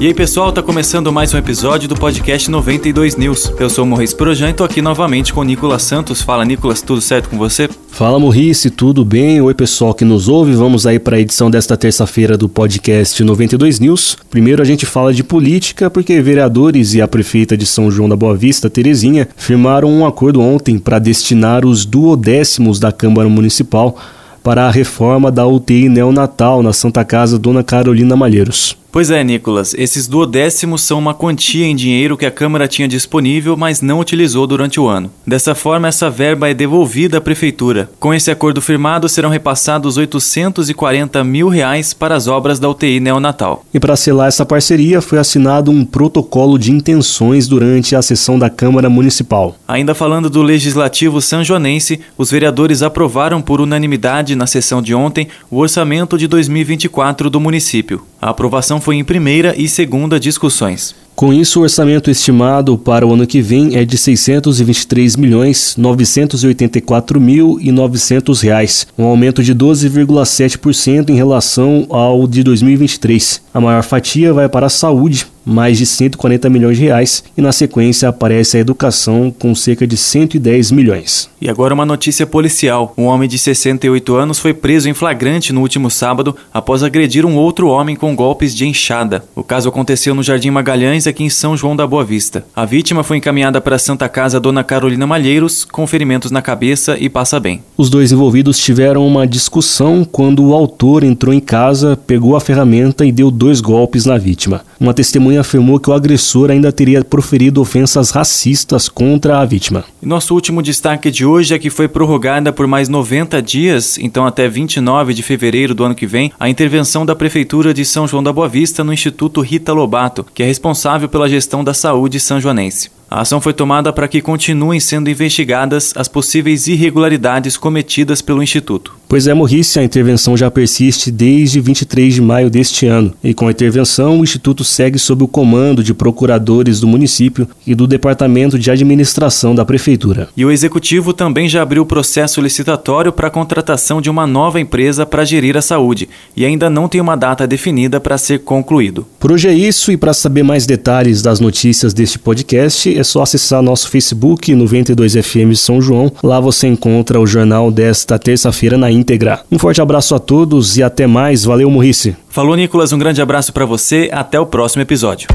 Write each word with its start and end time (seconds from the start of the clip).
E 0.00 0.06
aí 0.06 0.14
pessoal, 0.14 0.52
tá 0.52 0.62
começando 0.62 1.10
mais 1.10 1.34
um 1.34 1.38
episódio 1.38 1.88
do 1.88 1.96
podcast 1.96 2.48
92 2.48 3.16
News. 3.16 3.52
Eu 3.58 3.68
sou 3.68 3.82
o 3.82 3.86
Morris 3.86 4.14
Projan 4.14 4.50
e 4.50 4.52
tô 4.52 4.62
aqui 4.62 4.80
novamente 4.80 5.32
com 5.32 5.40
o 5.40 5.44
Nicolas 5.44 5.82
Santos. 5.82 6.22
Fala 6.22 6.44
Nicolas, 6.44 6.80
tudo 6.80 7.00
certo 7.00 7.28
com 7.28 7.36
você? 7.36 7.68
Fala 7.88 8.16
Morrice, 8.16 8.70
tudo 8.70 9.04
bem? 9.04 9.40
Oi 9.40 9.52
pessoal 9.54 9.92
que 9.92 10.04
nos 10.04 10.28
ouve, 10.28 10.52
vamos 10.52 10.86
aí 10.86 11.00
para 11.00 11.16
a 11.16 11.20
edição 11.20 11.50
desta 11.50 11.76
terça-feira 11.76 12.36
do 12.36 12.48
podcast 12.48 13.24
92 13.24 13.80
News. 13.80 14.16
Primeiro 14.30 14.62
a 14.62 14.64
gente 14.64 14.86
fala 14.86 15.12
de 15.12 15.24
política 15.24 15.90
porque 15.90 16.22
vereadores 16.22 16.94
e 16.94 17.02
a 17.02 17.08
prefeita 17.08 17.56
de 17.56 17.66
São 17.66 17.90
João 17.90 18.08
da 18.08 18.14
Boa 18.14 18.36
Vista, 18.36 18.70
Terezinha, 18.70 19.28
firmaram 19.36 19.90
um 19.90 20.06
acordo 20.06 20.40
ontem 20.40 20.78
para 20.78 21.00
destinar 21.00 21.66
os 21.66 21.84
duodécimos 21.84 22.78
da 22.78 22.92
Câmara 22.92 23.28
Municipal 23.28 23.98
para 24.44 24.68
a 24.68 24.70
reforma 24.70 25.32
da 25.32 25.44
UTI 25.44 25.88
neonatal 25.88 26.62
na 26.62 26.72
Santa 26.72 27.04
Casa 27.04 27.36
Dona 27.36 27.64
Carolina 27.64 28.14
Malheiros. 28.14 28.78
Pois 28.98 29.12
é, 29.12 29.22
Nicolas, 29.22 29.74
esses 29.74 30.08
duodécimos 30.08 30.82
são 30.82 30.98
uma 30.98 31.14
quantia 31.14 31.64
em 31.64 31.76
dinheiro 31.76 32.16
que 32.16 32.26
a 32.26 32.32
Câmara 32.32 32.66
tinha 32.66 32.88
disponível, 32.88 33.56
mas 33.56 33.80
não 33.80 34.00
utilizou 34.00 34.44
durante 34.44 34.80
o 34.80 34.88
ano. 34.88 35.08
Dessa 35.24 35.54
forma, 35.54 35.86
essa 35.86 36.10
verba 36.10 36.50
é 36.50 36.52
devolvida 36.52 37.18
à 37.18 37.20
Prefeitura. 37.20 37.88
Com 38.00 38.12
esse 38.12 38.28
acordo 38.28 38.60
firmado, 38.60 39.08
serão 39.08 39.30
repassados 39.30 39.96
840 39.96 41.22
mil 41.22 41.48
reais 41.48 41.94
para 41.94 42.16
as 42.16 42.26
obras 42.26 42.58
da 42.58 42.68
UTI 42.68 42.98
neonatal. 42.98 43.64
E 43.72 43.78
para 43.78 43.94
selar 43.94 44.26
essa 44.26 44.44
parceria, 44.44 45.00
foi 45.00 45.20
assinado 45.20 45.70
um 45.70 45.84
protocolo 45.84 46.58
de 46.58 46.72
intenções 46.72 47.46
durante 47.46 47.94
a 47.94 48.02
sessão 48.02 48.36
da 48.36 48.50
Câmara 48.50 48.90
Municipal. 48.90 49.54
Ainda 49.68 49.94
falando 49.94 50.28
do 50.28 50.42
Legislativo 50.42 51.22
sanjoanense, 51.22 52.00
os 52.16 52.32
vereadores 52.32 52.82
aprovaram 52.82 53.40
por 53.40 53.60
unanimidade 53.60 54.34
na 54.34 54.48
sessão 54.48 54.82
de 54.82 54.92
ontem 54.92 55.28
o 55.48 55.58
orçamento 55.58 56.18
de 56.18 56.26
2024 56.26 57.30
do 57.30 57.38
município. 57.38 58.02
A 58.20 58.30
aprovação 58.30 58.80
foi 58.80 58.87
em 58.92 59.04
primeira 59.04 59.54
e 59.56 59.68
segunda 59.68 60.18
discussões. 60.18 60.94
Com 61.18 61.32
isso, 61.32 61.58
o 61.58 61.62
orçamento 61.64 62.12
estimado 62.12 62.78
para 62.78 63.04
o 63.04 63.12
ano 63.12 63.26
que 63.26 63.42
vem 63.42 63.74
é 63.76 63.84
de 63.84 63.98
623 63.98 65.16
milhões 65.16 65.74
984 65.76 67.20
mil 67.20 67.58
e 67.60 67.72
900 67.72 68.40
reais, 68.40 68.86
um 68.96 69.04
aumento 69.04 69.42
de 69.42 69.52
12,7% 69.52 71.10
em 71.10 71.16
relação 71.16 71.86
ao 71.90 72.24
de 72.24 72.44
2023. 72.44 73.42
A 73.52 73.60
maior 73.60 73.82
fatia 73.82 74.32
vai 74.32 74.48
para 74.48 74.66
a 74.66 74.70
saúde, 74.70 75.26
mais 75.48 75.78
de 75.78 75.86
140 75.86 76.48
milhões 76.50 76.76
de 76.76 76.84
reais, 76.84 77.24
e 77.36 77.40
na 77.40 77.52
sequência 77.52 78.08
aparece 78.08 78.56
a 78.56 78.60
educação 78.60 79.34
com 79.36 79.54
cerca 79.54 79.86
de 79.86 79.96
110 79.96 80.70
milhões. 80.70 81.30
E 81.40 81.48
agora 81.48 81.74
uma 81.74 81.86
notícia 81.86 82.26
policial. 82.26 82.92
Um 82.96 83.04
homem 83.04 83.28
de 83.28 83.38
68 83.38 84.14
anos 84.14 84.38
foi 84.38 84.52
preso 84.52 84.88
em 84.88 84.94
flagrante 84.94 85.52
no 85.52 85.60
último 85.60 85.90
sábado 85.90 86.36
após 86.52 86.82
agredir 86.82 87.24
um 87.24 87.36
outro 87.36 87.68
homem 87.68 87.96
com 87.96 88.14
golpes 88.14 88.54
de 88.54 88.66
enxada. 88.66 89.24
O 89.34 89.42
caso 89.42 89.68
aconteceu 89.68 90.14
no 90.14 90.22
Jardim 90.22 90.50
Magalhães, 90.50 91.06
aqui 91.06 91.24
em 91.24 91.30
São 91.30 91.56
João 91.56 91.74
da 91.74 91.86
Boa 91.86 92.04
Vista. 92.04 92.44
A 92.54 92.64
vítima 92.64 93.02
foi 93.02 93.16
encaminhada 93.16 93.60
para 93.60 93.76
a 93.76 93.78
Santa 93.78 94.08
Casa 94.08 94.40
Dona 94.40 94.64
Carolina 94.64 95.06
Malheiros, 95.06 95.64
com 95.64 95.86
ferimentos 95.86 96.30
na 96.30 96.42
cabeça 96.42 96.96
e 96.98 97.08
passa 97.08 97.40
bem. 97.40 97.62
Os 97.76 97.88
dois 97.88 98.12
envolvidos 98.12 98.58
tiveram 98.58 99.06
uma 99.06 99.26
discussão 99.26 100.04
quando 100.04 100.44
o 100.44 100.54
autor 100.54 101.04
entrou 101.04 101.32
em 101.32 101.40
casa, 101.40 101.96
pegou 101.96 102.36
a 102.36 102.40
ferramenta 102.40 103.06
e 103.06 103.12
deu 103.12 103.30
dois 103.30 103.60
golpes 103.60 104.04
na 104.04 104.18
vítima. 104.18 104.62
Uma 104.80 104.94
testemunha 104.94 105.37
afirmou 105.38 105.78
que 105.78 105.90
o 105.90 105.92
agressor 105.92 106.50
ainda 106.50 106.72
teria 106.72 107.04
proferido 107.04 107.60
ofensas 107.60 108.10
racistas 108.10 108.88
contra 108.88 109.38
a 109.38 109.44
vítima. 109.44 109.84
Nosso 110.02 110.34
último 110.34 110.62
destaque 110.62 111.10
de 111.10 111.24
hoje 111.24 111.54
é 111.54 111.58
que 111.58 111.70
foi 111.70 111.88
prorrogada 111.88 112.52
por 112.52 112.66
mais 112.66 112.88
90 112.88 113.40
dias, 113.40 113.98
então 113.98 114.26
até 114.26 114.48
29 114.48 115.14
de 115.14 115.22
fevereiro 115.22 115.74
do 115.74 115.84
ano 115.84 115.94
que 115.94 116.06
vem, 116.06 116.32
a 116.38 116.48
intervenção 116.48 117.06
da 117.06 117.16
Prefeitura 117.16 117.72
de 117.72 117.84
São 117.84 118.06
João 118.06 118.22
da 118.22 118.32
Boa 118.32 118.48
Vista 118.48 118.82
no 118.82 118.92
Instituto 118.92 119.40
Rita 119.40 119.72
Lobato, 119.72 120.26
que 120.34 120.42
é 120.42 120.46
responsável 120.46 121.08
pela 121.08 121.28
gestão 121.28 121.62
da 121.62 121.74
saúde 121.74 122.20
sanjoanense. 122.20 122.97
A 123.10 123.22
ação 123.22 123.40
foi 123.40 123.54
tomada 123.54 123.90
para 123.90 124.06
que 124.06 124.20
continuem 124.20 124.78
sendo 124.80 125.08
investigadas 125.08 125.94
as 125.96 126.08
possíveis 126.08 126.66
irregularidades 126.66 127.56
cometidas 127.56 128.20
pelo 128.20 128.42
Instituto. 128.42 128.98
Pois 129.08 129.26
é, 129.26 129.32
Morrice, 129.32 129.78
a 129.78 129.82
intervenção 129.82 130.36
já 130.36 130.50
persiste 130.50 131.10
desde 131.10 131.58
23 131.58 132.12
de 132.12 132.20
maio 132.20 132.50
deste 132.50 132.86
ano. 132.86 133.14
E 133.24 133.32
com 133.32 133.48
a 133.48 133.50
intervenção, 133.50 134.20
o 134.20 134.22
Instituto 134.22 134.62
segue 134.62 134.98
sob 134.98 135.24
o 135.24 135.28
comando 135.28 135.82
de 135.82 135.94
procuradores 135.94 136.78
do 136.78 136.86
município 136.86 137.48
e 137.66 137.74
do 137.74 137.86
Departamento 137.86 138.58
de 138.58 138.70
Administração 138.70 139.54
da 139.54 139.64
Prefeitura. 139.64 140.28
E 140.36 140.44
o 140.44 140.50
Executivo 140.50 141.14
também 141.14 141.48
já 141.48 141.62
abriu 141.62 141.84
o 141.84 141.86
processo 141.86 142.42
licitatório 142.42 143.10
para 143.10 143.28
a 143.28 143.30
contratação 143.30 144.02
de 144.02 144.10
uma 144.10 144.26
nova 144.26 144.60
empresa 144.60 145.06
para 145.06 145.24
gerir 145.24 145.56
a 145.56 145.62
saúde 145.62 146.06
e 146.36 146.44
ainda 146.44 146.68
não 146.68 146.86
tem 146.86 147.00
uma 147.00 147.16
data 147.16 147.46
definida 147.46 147.98
para 147.98 148.18
ser 148.18 148.40
concluído. 148.40 149.06
Por 149.18 149.32
hoje 149.32 149.48
é 149.48 149.54
isso, 149.54 149.90
e 149.90 149.96
para 149.96 150.12
saber 150.12 150.42
mais 150.42 150.66
detalhes 150.66 151.22
das 151.22 151.40
notícias 151.40 151.94
deste 151.94 152.18
podcast, 152.18 152.97
é 152.98 153.04
só 153.04 153.22
acessar 153.22 153.62
nosso 153.62 153.88
Facebook 153.88 154.52
92FM 154.52 155.54
São 155.54 155.80
João. 155.80 156.12
Lá 156.22 156.40
você 156.40 156.66
encontra 156.66 157.20
o 157.20 157.26
jornal 157.26 157.70
desta 157.70 158.18
terça-feira 158.18 158.76
na 158.76 158.90
íntegra. 158.90 159.40
Um 159.50 159.58
forte 159.58 159.80
abraço 159.80 160.14
a 160.14 160.18
todos 160.18 160.76
e 160.76 160.82
até 160.82 161.06
mais. 161.06 161.44
Valeu, 161.44 161.70
Morrice. 161.70 162.16
Falou, 162.28 162.56
Nicolas. 162.56 162.92
Um 162.92 162.98
grande 162.98 163.22
abraço 163.22 163.52
para 163.52 163.64
você. 163.64 164.10
Até 164.12 164.38
o 164.38 164.46
próximo 164.46 164.82
episódio. 164.82 165.28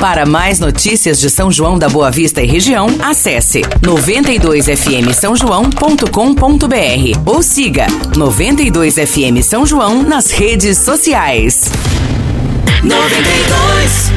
Para 0.00 0.26
mais 0.26 0.60
notícias 0.60 1.18
de 1.18 1.30
São 1.30 1.50
João 1.50 1.78
da 1.78 1.88
Boa 1.88 2.10
Vista 2.10 2.42
e 2.42 2.46
região, 2.46 2.86
acesse 3.00 3.62
92fm 3.82 5.12
São 5.14 5.34
João.com.br 5.34 6.04
ou 7.24 7.42
siga 7.42 7.86
92fm 8.12 9.42
São 9.42 9.64
João 9.64 10.02
nas 10.02 10.30
redes 10.30 10.76
sociais. 10.78 11.62
92 12.82 14.15